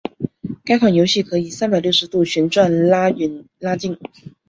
[0.65, 3.99] 该款游戏可以三百六十度旋转拉远拉近。